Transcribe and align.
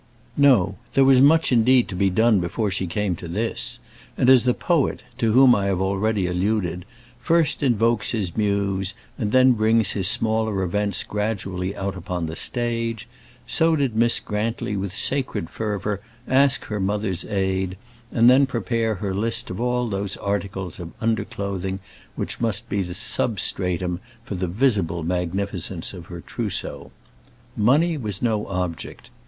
No; 0.35 0.77
there 0.95 1.05
was 1.05 1.21
much 1.21 1.51
indeed 1.51 1.87
to 1.89 1.95
be 1.95 2.09
done 2.09 2.39
before 2.39 2.71
she 2.71 2.87
came 2.87 3.15
to 3.17 3.27
this; 3.27 3.77
and 4.17 4.31
as 4.31 4.45
the 4.45 4.55
poet, 4.55 5.03
to 5.19 5.31
whom 5.33 5.53
I 5.53 5.65
have 5.65 5.79
already 5.79 6.25
alluded, 6.25 6.85
first 7.19 7.61
invokes 7.61 8.09
his 8.09 8.35
muse, 8.35 8.95
and 9.19 9.31
then 9.31 9.51
brings 9.51 9.91
his 9.91 10.07
smaller 10.07 10.63
events 10.63 11.03
gradually 11.03 11.75
out 11.75 11.95
upon 11.95 12.25
his 12.25 12.39
stage, 12.39 13.07
so 13.45 13.75
did 13.75 13.95
Miss 13.95 14.19
Grantly 14.19 14.75
with 14.75 14.91
sacred 14.91 15.51
fervour 15.51 16.01
ask 16.27 16.65
her 16.65 16.79
mother's 16.79 17.23
aid, 17.25 17.77
and 18.11 18.27
then 18.27 18.47
prepare 18.47 18.95
her 18.95 19.13
list 19.13 19.51
of 19.51 19.61
all 19.61 19.87
those 19.87 20.17
articles 20.17 20.79
of 20.79 20.93
under 20.99 21.23
clothing 21.25 21.77
which 22.15 22.41
must 22.41 22.67
be 22.67 22.81
the 22.81 22.95
substratum 22.95 23.99
for 24.23 24.33
the 24.33 24.47
visible 24.47 25.03
magnificence 25.03 25.93
of 25.93 26.07
her 26.07 26.21
trousseau. 26.21 26.89
Money 27.55 27.99
was 27.99 28.19
no 28.23 28.47
object. 28.47 29.11